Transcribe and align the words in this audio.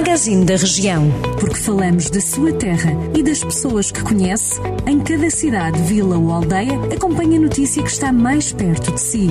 Magazine 0.00 0.46
da 0.46 0.56
Região. 0.56 1.10
Porque 1.38 1.58
falamos 1.58 2.08
da 2.08 2.22
sua 2.22 2.54
terra 2.54 2.90
e 3.14 3.22
das 3.22 3.44
pessoas 3.44 3.92
que 3.92 4.02
conhece, 4.02 4.58
em 4.86 4.98
cada 4.98 5.28
cidade, 5.28 5.78
vila 5.82 6.16
ou 6.16 6.32
aldeia, 6.32 6.72
acompanhe 6.90 7.36
a 7.36 7.40
notícia 7.40 7.82
que 7.82 7.90
está 7.90 8.10
mais 8.10 8.50
perto 8.50 8.92
de 8.92 8.98
si. 8.98 9.28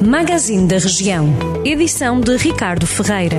Magazine 0.00 0.68
da 0.68 0.78
Região. 0.78 1.28
Edição 1.64 2.20
de 2.20 2.36
Ricardo 2.36 2.86
Ferreira. 2.86 3.36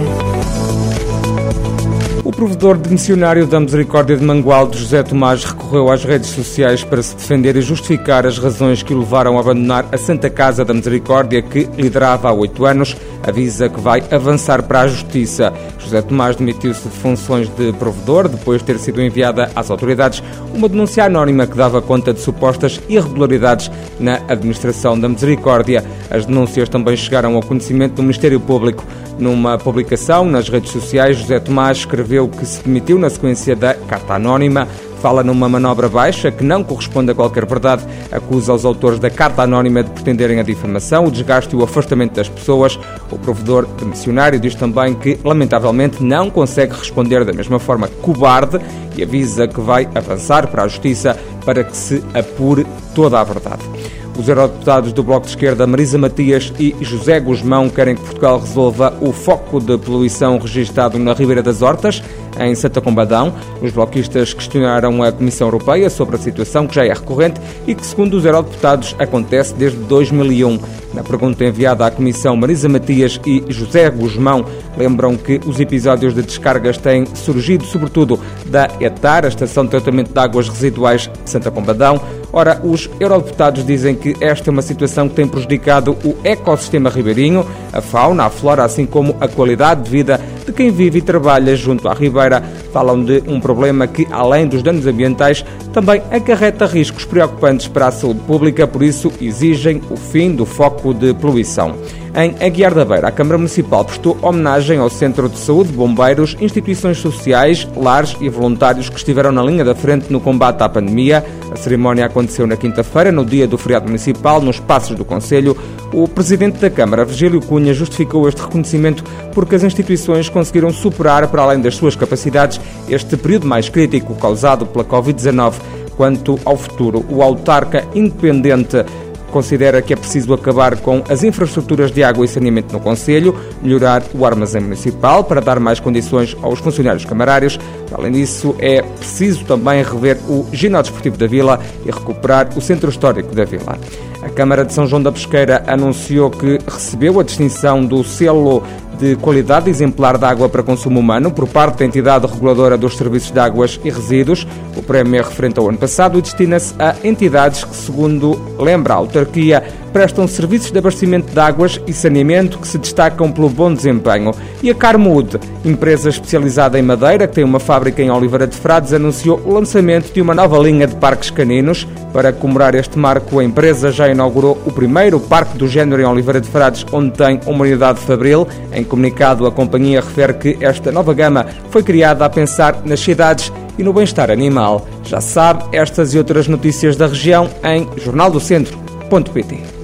O 2.25 2.31
provedor 2.33 2.77
de 2.77 2.89
missionário 2.89 3.47
da 3.47 3.57
Misericórdia 3.57 4.17
de 4.17 4.25
Mangualde, 4.25 4.77
José 4.77 5.01
Tomás, 5.01 5.45
recorreu 5.45 5.89
às 5.89 6.04
redes 6.04 6.29
sociais 6.31 6.83
para 6.83 7.01
se 7.01 7.15
defender 7.15 7.55
e 7.55 7.61
justificar 7.61 8.27
as 8.27 8.38
razões 8.38 8.83
que 8.83 8.93
o 8.93 8.99
levaram 8.99 9.38
a 9.38 9.39
abandonar 9.39 9.88
a 9.89 9.97
Santa 9.97 10.29
Casa 10.29 10.65
da 10.65 10.73
Misericórdia, 10.73 11.41
que 11.41 11.63
liderava 11.77 12.27
há 12.27 12.33
oito 12.33 12.65
anos. 12.65 12.97
Avisa 13.23 13.70
que 13.70 13.79
vai 13.79 14.04
avançar 14.11 14.63
para 14.63 14.81
a 14.81 14.87
Justiça. 14.87 15.54
José 15.79 16.01
Tomás 16.01 16.36
demitiu-se 16.36 16.87
de 16.87 16.96
funções 16.96 17.50
de 17.50 17.71
provedor 17.74 18.28
depois 18.28 18.60
de 18.60 18.65
ter 18.65 18.79
sido 18.79 19.01
enviada 19.01 19.51
às 19.55 19.69
autoridades 19.69 20.21
uma 20.54 20.68
denúncia 20.68 21.05
anónima 21.05 21.47
que 21.47 21.55
dava 21.55 21.82
conta 21.82 22.14
de 22.14 22.19
supostas 22.19 22.82
irregularidades 22.89 23.71
na 24.00 24.21
administração 24.27 25.00
da 25.00 25.07
Misericórdia. 25.07 25.83
As 26.10 26.25
denúncias 26.25 26.69
também 26.69 26.96
chegaram 26.96 27.36
ao 27.36 27.41
conhecimento 27.41 27.96
do 27.96 28.01
Ministério 28.01 28.39
Público. 28.39 28.83
Numa 29.19 29.57
publicação 29.57 30.25
nas 30.25 30.47
redes 30.47 30.71
sociais, 30.71 31.18
José 31.18 31.39
Tomás 31.39 31.79
escreveu 31.79 32.27
que 32.27 32.45
se 32.45 32.63
demitiu 32.63 32.99
na 32.99 33.09
sequência 33.09 33.55
da 33.55 33.73
carta 33.73 34.13
anónima 34.13 34.67
fala 35.02 35.23
numa 35.23 35.47
manobra 35.47 35.88
baixa 35.88 36.31
que 36.31 36.44
não 36.44 36.64
corresponde 36.64 37.11
a 37.11 37.16
qualquer 37.16 37.45
verdade, 37.45 37.86
acusa 38.11 38.53
os 38.53 38.66
autores 38.66 39.00
da 39.00 39.09
carta 39.09 39.44
anónima 39.44 39.83
de 39.83 39.89
pretenderem 39.92 40.39
a 40.39 40.44
difamação, 40.44 41.05
o 41.05 41.11
desgaste 41.11 41.55
e 41.55 41.58
o 41.58 41.64
afastamento 41.64 42.16
das 42.16 42.30
pessoas. 42.30 42.80
O 43.11 43.17
provedor 43.17 43.67
missionário 43.83 44.39
diz 44.39 44.55
também 44.55 44.94
que, 44.94 45.19
lamentavelmente, 45.23 46.03
não 46.03 46.30
consegue 46.30 46.73
responder 46.73 47.23
da 47.23 47.33
mesma 47.33 47.59
forma 47.59 47.88
cobarde 48.02 48.59
e 48.95 49.03
avisa 49.03 49.47
que 49.47 49.61
vai 49.61 49.88
avançar 49.94 50.47
para 50.47 50.63
a 50.63 50.67
justiça 50.67 51.17
para 51.45 51.64
que 51.64 51.77
se 51.77 52.03
apure 52.14 52.66
toda 52.93 53.19
a 53.19 53.23
verdade. 53.23 53.77
Os 54.17 54.27
eurodeputados 54.27 54.91
do 54.91 55.03
Bloco 55.03 55.27
de 55.27 55.31
Esquerda, 55.31 55.67
Marisa 55.67 55.95
Matias 55.95 56.51
e 56.59 56.75
José 56.81 57.19
Guzmão, 57.19 57.69
querem 57.69 57.95
que 57.95 58.01
Portugal 58.01 58.39
resolva 58.39 58.97
o 58.99 59.13
foco 59.13 59.59
de 59.59 59.77
poluição 59.77 60.39
registado 60.39 60.97
na 60.97 61.13
Ribeira 61.13 61.43
das 61.43 61.61
Hortas, 61.61 62.01
em 62.39 62.55
Santa 62.55 62.81
Combadão. 62.81 63.31
Os 63.61 63.71
bloquistas 63.71 64.33
questionaram 64.33 65.03
a 65.03 65.11
Comissão 65.11 65.47
Europeia 65.47 65.87
sobre 65.89 66.15
a 66.15 66.19
situação 66.19 66.65
que 66.65 66.73
já 66.73 66.83
é 66.83 66.93
recorrente 66.93 67.39
e 67.67 67.75
que, 67.75 67.85
segundo 67.85 68.15
os 68.15 68.25
eurodeputados, 68.25 68.95
acontece 68.97 69.53
desde 69.53 69.77
2001. 69.83 70.59
Na 70.97 71.03
pergunta 71.03 71.45
enviada 71.45 71.85
à 71.85 71.91
Comissão, 71.91 72.35
Marisa 72.35 72.67
Matias 72.67 73.21
e 73.23 73.43
José 73.49 73.87
Guzmão 73.87 74.43
lembram 74.75 75.15
que 75.15 75.39
os 75.45 75.59
episódios 75.59 76.15
de 76.15 76.23
descargas 76.23 76.75
têm 76.79 77.05
surgido 77.13 77.63
sobretudo 77.65 78.19
da 78.47 78.67
ETAR, 78.81 79.23
a 79.23 79.27
Estação 79.27 79.63
de 79.63 79.69
Tratamento 79.69 80.11
de 80.11 80.19
Águas 80.19 80.49
Residuais 80.49 81.07
de 81.23 81.29
Santa 81.29 81.51
Combadão. 81.51 82.01
Ora, 82.33 82.59
os 82.63 82.89
eurodeputados 82.99 83.63
dizem 83.63 83.93
que 83.93 84.15
esta 84.19 84.49
é 84.49 84.51
uma 84.51 84.63
situação 84.63 85.07
que 85.07 85.13
tem 85.13 85.27
prejudicado 85.27 85.95
o 86.03 86.17
ecossistema 86.23 86.89
ribeirinho, 86.89 87.45
a 87.71 87.79
fauna, 87.79 88.25
a 88.25 88.29
flora, 88.31 88.63
assim 88.63 88.87
como 88.87 89.15
a 89.21 89.27
qualidade 89.27 89.83
de 89.83 89.91
vida 89.91 90.19
de 90.47 90.51
quem 90.51 90.71
vive 90.71 90.97
e 90.97 91.01
trabalha 91.03 91.55
junto 91.55 91.87
à 91.87 91.93
ribeira. 91.93 92.43
Falam 92.78 93.03
de 93.03 93.23
um 93.25 93.39
problema 93.39 93.88
que, 93.88 94.08
além 94.11 94.45
dos 94.45 94.61
danos 94.61 94.86
ambientais, 94.86 95.44
também 95.73 96.00
acarreta 96.11 96.67
riscos 96.67 97.06
preocupantes 97.06 97.67
para 97.67 97.88
a 97.88 97.92
saúde 97.92 98.20
pública, 98.20 98.67
por 98.67 98.83
isso 98.83 99.11
exigem 99.20 99.81
o 99.89 99.97
fim 99.97 100.36
do 100.36 100.45
foco 100.45 100.94
de 100.94 101.11
poluição. 101.16 101.75
Em 102.19 102.33
Aguiar 102.43 102.73
da 102.73 102.83
Beira, 102.83 103.09
a 103.09 103.11
Câmara 103.11 103.37
Municipal 103.37 103.85
prestou 103.85 104.17
homenagem 104.23 104.79
ao 104.79 104.89
Centro 104.89 105.29
de 105.29 105.37
Saúde, 105.37 105.71
bombeiros, 105.71 106.35
instituições 106.41 106.97
sociais, 106.97 107.67
lares 107.77 108.17
e 108.19 108.27
voluntários 108.27 108.89
que 108.89 108.97
estiveram 108.97 109.31
na 109.31 109.43
linha 109.43 109.63
da 109.63 109.75
frente 109.75 110.11
no 110.11 110.19
combate 110.19 110.63
à 110.63 110.67
pandemia. 110.67 111.23
A 111.52 111.55
cerimónia 111.55 112.08
aconteceu 112.08 112.47
na 112.47 112.58
quinta-feira, 112.58 113.11
no 113.11 113.23
dia 113.23 113.47
do 113.47 113.55
feriado 113.55 113.86
municipal, 113.86 114.42
nos 114.42 114.59
Passos 114.59 114.97
do 114.97 115.05
Conselho. 115.05 115.55
O 115.93 116.08
Presidente 116.08 116.58
da 116.58 116.71
Câmara, 116.71 117.05
Virgílio 117.05 117.39
Cunha, 117.39 117.71
justificou 117.71 118.27
este 118.27 118.42
reconhecimento 118.42 119.03
porque 119.31 119.53
as 119.53 119.63
instituições 119.63 120.27
conseguiram 120.27 120.71
superar, 120.71 121.27
para 121.27 121.43
além 121.43 121.61
das 121.61 121.75
suas 121.75 121.95
capacidades, 121.95 122.59
este 122.89 123.15
período 123.15 123.45
mais 123.45 123.69
crítico 123.69 124.15
causado 124.15 124.65
pela 124.65 124.83
Covid-19. 124.83 125.53
Quanto 125.95 126.39
ao 126.45 126.58
futuro, 126.58 127.05
o 127.09 127.23
autarca 127.23 127.83
independente 127.93 128.86
considera 129.32 129.82
que 129.82 129.94
é 129.94 129.96
preciso 129.96 130.34
acabar 130.34 130.78
com 130.78 131.04
as 131.10 131.24
infraestruturas 131.24 131.92
de 131.92 132.04
água 132.04 132.26
e 132.26 132.28
saneamento 132.28 132.74
no 132.74 132.80
Conselho, 132.80 133.36
melhorar 133.62 134.04
o 134.14 134.26
armazém 134.26 134.62
municipal 134.62 135.24
para 135.24 135.42
dar 135.42 135.60
mais 135.60 135.80
condições 135.80 136.36
aos 136.42 136.60
funcionários 136.60 137.06
camarários. 137.06 137.60
Além 137.92 138.12
disso, 138.12 138.56
é 138.60 138.82
preciso 138.82 139.46
também 139.46 139.84
rever 139.84 140.18
o 140.28 140.48
ginásio 140.52 140.92
desportivo 140.92 141.18
da 141.18 141.28
Vila 141.28 141.60
e 141.86 141.92
recuperar 141.92 142.50
o 142.58 142.62
centro 142.62 142.90
histórico 142.90 143.36
da 143.36 143.46
Vila. 143.46 143.78
A 144.22 144.30
Câmara 144.30 144.66
de 144.66 144.74
São 144.74 144.88
João 144.88 145.02
da 145.02 145.12
Pesqueira 145.12 145.64
anunciou 145.68 146.32
que 146.32 146.60
recebeu 146.68 147.20
a 147.20 147.24
distinção 147.24 147.86
do 147.86 148.04
selo 148.04 148.64
de 148.98 149.16
qualidade 149.18 149.70
exemplar 149.70 150.18
de 150.18 150.26
água 150.26 150.50
para 150.50 150.64
consumo 150.64 151.00
humano 151.00 151.32
por 151.32 151.48
parte 151.48 151.80
da 151.80 151.86
entidade 151.86 152.26
reguladora 152.26 152.76
dos 152.76 152.98
serviços 152.98 153.30
de 153.30 153.40
águas 153.40 153.80
e 153.84 153.92
resíduos. 153.92 154.48
O 154.76 154.82
prémio 154.82 155.20
é 155.20 155.22
referente 155.22 155.60
ao 155.60 155.70
ano 155.70 155.78
passado 155.78 156.18
e 156.18 156.22
destina-se 156.22 156.74
a 156.80 156.96
entidades 157.04 157.64
que, 157.64 157.76
segundo 157.76 158.40
lembra 158.58 158.96
a 158.96 158.98
autarquia, 158.98 159.64
prestam 159.97 160.28
serviços 160.28 160.69
de 160.69 160.78
abastecimento 160.78 161.34
de 161.34 161.40
águas 161.40 161.81
e 161.88 161.91
saneamento 161.91 162.59
que 162.59 162.68
se 162.68 162.78
destacam 162.78 163.31
pelo 163.31 163.50
bom 163.50 163.74
desempenho. 163.74 164.30
E 164.62 164.69
a 164.69 164.75
Carmood, 164.75 165.40
empresa 165.66 166.09
especializada 166.09 166.78
em 166.78 166.84
madeira, 166.84 167.28
que 167.28 167.34
tem 167.34 167.44
uma 167.44 167.59
fábrica 167.59 168.00
em 168.03 168.12
Oliveira 168.12 168.46
de 168.46 168.56
Frades, 168.56 168.94
anunciou 168.94 169.41
o 169.44 169.52
lançamento 169.52 170.13
de 170.13 170.22
uma 170.22 170.36
nova 170.36 170.59
linha 170.59 170.86
de 170.86 170.96
parques 170.97 171.31
caninos. 171.31 171.88
Para 172.13 172.31
comemorar 172.31 172.75
este 172.75 173.00
marco, 173.00 173.40
a 173.40 173.44
empresa 173.44 173.91
já 173.91 174.07
inaugurou 174.07 174.62
o 174.68 174.72
primeiro 174.72 175.19
parque 175.19 175.57
do 175.57 175.68
género 175.68 176.00
em 176.00 176.06
Oliveira 176.06 176.40
de 176.40 176.47
Frades, 176.47 176.86
onde 176.91 177.18
tem 177.18 177.40
uma 177.47 177.66
unidade 177.66 178.00
fabril. 178.00 178.47
Em 178.72 178.84
comunicado, 178.84 179.47
a 179.47 179.52
companhia 179.52 180.00
refere 180.00 180.36
que 180.36 180.63
esta 180.63 180.91
nova 180.91 181.12
gama 181.12 181.47
foi 181.72 181.81
criada 181.81 182.24
a 182.24 182.30
pensar 182.30 182.84
nas 182.86 183.00
cidades 183.00 183.52
e 183.80 183.81
no 183.81 183.91
bem-estar 183.91 184.30
animal. 184.30 184.88
Já 185.03 185.19
sabe, 185.22 185.63
estas 185.75 186.13
e 186.13 186.19
outras 186.19 186.47
notícias 186.47 186.96
da 186.96 187.07
região 187.07 187.50
em 187.63 187.90
jornaldocentro.pt. 188.00 189.77